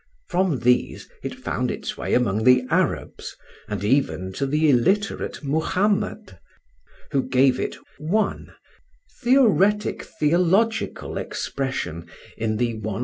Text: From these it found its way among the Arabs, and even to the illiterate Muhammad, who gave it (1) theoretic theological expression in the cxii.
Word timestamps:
From 0.29 0.61
these 0.61 1.07
it 1.21 1.35
found 1.35 1.69
its 1.69 1.95
way 1.95 2.15
among 2.15 2.43
the 2.43 2.63
Arabs, 2.71 3.35
and 3.67 3.83
even 3.83 4.33
to 4.33 4.47
the 4.47 4.67
illiterate 4.71 5.43
Muhammad, 5.43 6.39
who 7.11 7.21
gave 7.21 7.59
it 7.59 7.75
(1) 7.99 8.51
theoretic 9.21 10.03
theological 10.03 11.19
expression 11.19 12.07
in 12.35 12.57
the 12.57 12.79
cxii. 12.79 12.99